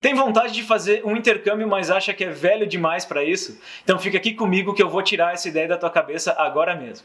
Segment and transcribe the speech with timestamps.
[0.00, 3.58] Tem vontade de fazer um intercâmbio, mas acha que é velho demais para isso?
[3.82, 7.04] Então fica aqui comigo que eu vou tirar essa ideia da tua cabeça agora mesmo.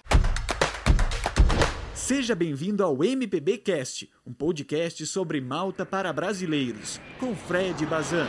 [1.91, 8.27] Seja bem-vindo ao MPB Cast, um podcast sobre Malta para brasileiros, com Fred Bazan.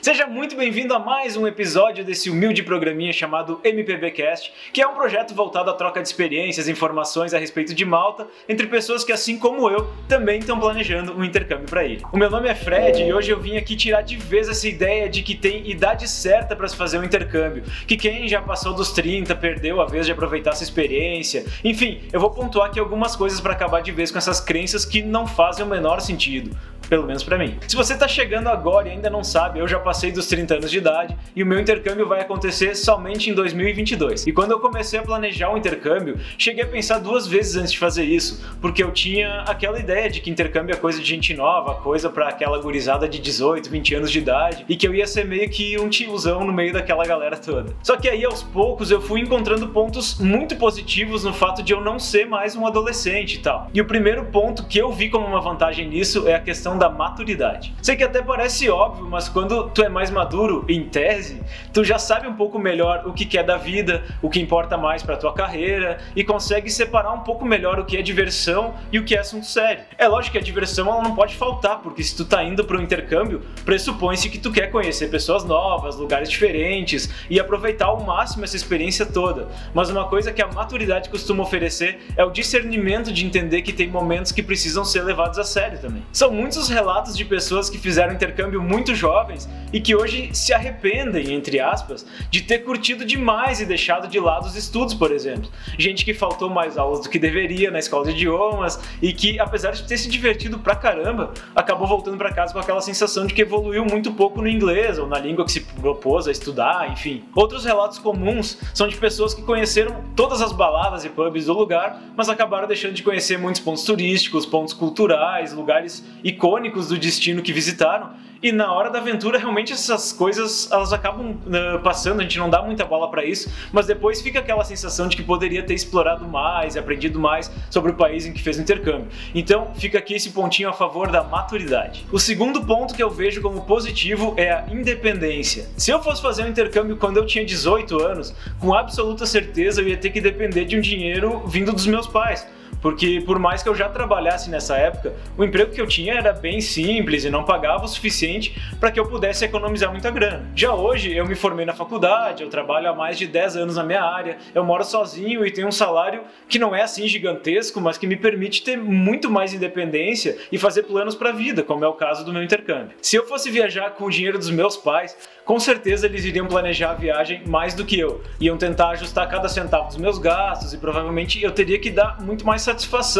[0.00, 4.94] Seja muito bem-vindo a mais um episódio desse humilde programinha chamado MPBcast, que é um
[4.94, 9.12] projeto voltado à troca de experiências e informações a respeito de Malta entre pessoas que,
[9.12, 12.02] assim como eu, também estão planejando um intercâmbio para ir.
[12.12, 15.08] O meu nome é Fred e hoje eu vim aqui tirar de vez essa ideia
[15.08, 18.92] de que tem idade certa para se fazer um intercâmbio, que quem já passou dos
[18.92, 21.44] 30 perdeu a vez de aproveitar essa experiência.
[21.62, 25.02] Enfim, eu vou pontuar aqui algumas coisas para acabar de vez com essas crenças que
[25.02, 26.56] não fazem o menor sentido
[26.88, 27.58] pelo menos para mim.
[27.66, 30.70] Se você tá chegando agora e ainda não sabe, eu já passei dos 30 anos
[30.70, 34.26] de idade e o meu intercâmbio vai acontecer somente em 2022.
[34.26, 37.78] E quando eu comecei a planejar o intercâmbio, cheguei a pensar duas vezes antes de
[37.78, 41.74] fazer isso, porque eu tinha aquela ideia de que intercâmbio é coisa de gente nova,
[41.76, 45.24] coisa para aquela gurizada de 18, 20 anos de idade, e que eu ia ser
[45.24, 47.74] meio que um tiozão no meio daquela galera toda.
[47.82, 51.80] Só que aí aos poucos eu fui encontrando pontos muito positivos no fato de eu
[51.80, 53.68] não ser mais um adolescente e tal.
[53.72, 56.78] E o primeiro ponto que eu vi como uma vantagem nisso é a questão questão
[56.78, 57.74] da maturidade.
[57.80, 61.40] Sei que até parece óbvio, mas quando tu é mais maduro, em tese,
[61.72, 65.02] tu já sabe um pouco melhor o que é da vida, o que importa mais
[65.02, 69.04] para tua carreira e consegue separar um pouco melhor o que é diversão e o
[69.04, 69.84] que é assunto sério.
[69.96, 72.78] É lógico que a diversão ela não pode faltar, porque se tu tá indo para
[72.78, 78.44] um intercâmbio, pressupõe-se que tu quer conhecer pessoas novas, lugares diferentes e aproveitar ao máximo
[78.44, 79.48] essa experiência toda.
[79.72, 83.88] Mas uma coisa que a maturidade costuma oferecer é o discernimento de entender que tem
[83.88, 86.02] momentos que precisam ser levados a sério também.
[86.12, 90.54] São muitos muitos relatos de pessoas que fizeram intercâmbio muito jovens e que hoje se
[90.54, 95.50] arrependem, entre aspas, de ter curtido demais e deixado de lado os estudos, por exemplo.
[95.78, 99.72] Gente que faltou mais aulas do que deveria na escola de idiomas e que, apesar
[99.72, 103.42] de ter se divertido pra caramba, acabou voltando para casa com aquela sensação de que
[103.42, 107.24] evoluiu muito pouco no inglês ou na língua que se propôs a estudar, enfim.
[107.34, 112.00] Outros relatos comuns são de pessoas que conheceram todas as baladas e pubs do lugar,
[112.16, 117.42] mas acabaram deixando de conhecer muitos pontos turísticos, pontos culturais, lugares icônicos icônicos do destino
[117.42, 118.10] que visitaram.
[118.42, 122.50] E na hora da aventura, realmente essas coisas elas acabam uh, passando, a gente não
[122.50, 126.28] dá muita bola para isso, mas depois fica aquela sensação de que poderia ter explorado
[126.28, 129.08] mais aprendido mais sobre o país em que fez o intercâmbio.
[129.34, 132.04] Então, fica aqui esse pontinho a favor da maturidade.
[132.12, 135.66] O segundo ponto que eu vejo como positivo é a independência.
[135.78, 139.88] Se eu fosse fazer um intercâmbio quando eu tinha 18 anos, com absoluta certeza eu
[139.88, 142.46] ia ter que depender de um dinheiro vindo dos meus pais
[142.84, 146.34] porque por mais que eu já trabalhasse nessa época, o emprego que eu tinha era
[146.34, 150.50] bem simples e não pagava o suficiente para que eu pudesse economizar muita grana.
[150.54, 153.82] Já hoje eu me formei na faculdade, eu trabalho há mais de 10 anos na
[153.82, 157.96] minha área, eu moro sozinho e tenho um salário que não é assim gigantesco, mas
[157.96, 161.88] que me permite ter muito mais independência e fazer planos para a vida, como é
[161.88, 162.98] o caso do meu intercâmbio.
[163.00, 166.90] Se eu fosse viajar com o dinheiro dos meus pais, com certeza eles iriam planejar
[166.90, 168.22] a viagem mais do que eu.
[168.40, 172.46] Iam tentar ajustar cada centavo dos meus gastos e provavelmente eu teria que dar muito
[172.46, 172.60] mais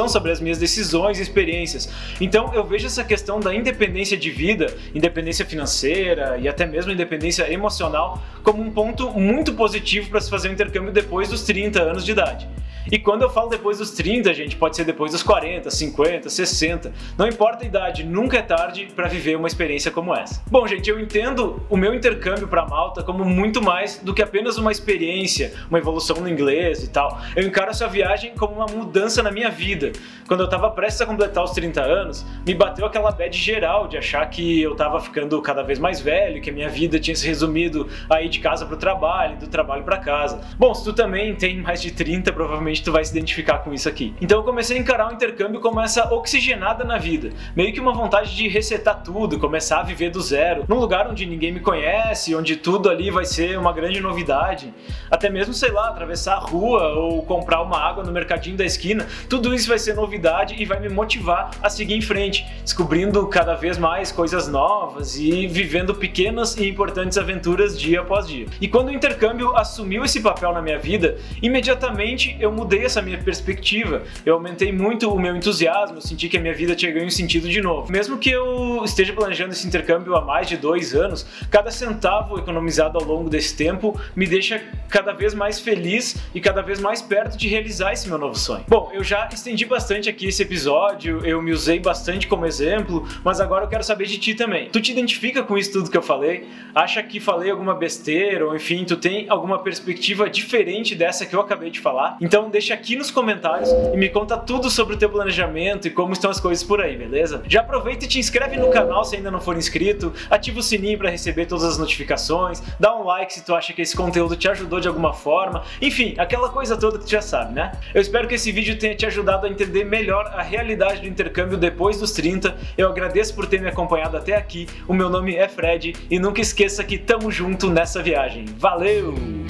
[0.08, 1.88] sobre as minhas decisões e experiências.
[2.20, 7.50] Então eu vejo essa questão da independência de vida, independência financeira e até mesmo independência
[7.52, 12.04] emocional como um ponto muito positivo para se fazer um intercâmbio depois dos 30 anos
[12.04, 12.53] de idade.
[12.90, 16.92] E quando eu falo depois dos 30, gente, pode ser depois dos 40, 50, 60.
[17.16, 20.42] Não importa a idade, nunca é tarde para viver uma experiência como essa.
[20.50, 24.58] Bom, gente, eu entendo o meu intercâmbio para Malta como muito mais do que apenas
[24.58, 27.18] uma experiência, uma evolução no inglês e tal.
[27.34, 29.92] Eu encaro essa viagem como uma mudança na minha vida.
[30.26, 33.96] Quando eu estava prestes a completar os 30 anos, me bateu aquela bad geral de
[33.96, 37.26] achar que eu estava ficando cada vez mais velho, que a minha vida tinha se
[37.26, 40.40] resumido a ir de casa para o trabalho, do trabalho para casa.
[40.58, 43.72] Bom, se tu também tem mais de 30, provavelmente provavelmente tu vai se identificar com
[43.72, 44.14] isso aqui.
[44.20, 47.92] Então eu comecei a encarar o intercâmbio como essa oxigenada na vida, meio que uma
[47.92, 52.34] vontade de resetar tudo, começar a viver do zero, num lugar onde ninguém me conhece,
[52.34, 54.74] onde tudo ali vai ser uma grande novidade.
[55.10, 59.06] Até mesmo, sei lá, atravessar a rua ou comprar uma água no mercadinho da esquina,
[59.28, 63.54] tudo isso vai ser novidade e vai me motivar a seguir em frente, descobrindo cada
[63.54, 68.46] vez mais coisas novas e vivendo pequenas e importantes aventuras dia após dia.
[68.60, 73.02] E quando o intercâmbio assumiu esse papel na minha vida, imediatamente eu mudei mudei essa
[73.02, 77.10] minha perspectiva, eu aumentei muito o meu entusiasmo, senti que a minha vida tinha ganho
[77.10, 77.92] sentido de novo.
[77.92, 82.98] Mesmo que eu esteja planejando esse intercâmbio há mais de dois anos, cada centavo economizado
[82.98, 87.36] ao longo desse tempo me deixa cada vez mais feliz e cada vez mais perto
[87.36, 88.64] de realizar esse meu novo sonho.
[88.66, 93.40] Bom, eu já estendi bastante aqui esse episódio, eu me usei bastante como exemplo, mas
[93.40, 94.70] agora eu quero saber de ti também.
[94.70, 96.48] Tu te identifica com isso tudo que eu falei?
[96.74, 101.40] Acha que falei alguma besteira ou enfim, tu tem alguma perspectiva diferente dessa que eu
[101.40, 102.16] acabei de falar?
[102.20, 106.12] Então deixa aqui nos comentários e me conta tudo sobre o teu planejamento e como
[106.12, 107.42] estão as coisas por aí, beleza?
[107.48, 110.96] Já aproveita e te inscreve no canal se ainda não for inscrito, ativa o sininho
[110.96, 114.48] para receber todas as notificações, dá um like se tu acha que esse conteúdo te
[114.48, 117.72] ajudou de alguma forma, enfim, aquela coisa toda que tu já sabe, né?
[117.92, 121.58] Eu espero que esse vídeo tenha te ajudado a entender melhor a realidade do intercâmbio
[121.58, 122.56] depois dos 30.
[122.78, 124.68] Eu agradeço por ter me acompanhado até aqui.
[124.86, 128.44] O meu nome é Fred e nunca esqueça que tamo junto nessa viagem.
[128.58, 129.43] Valeu!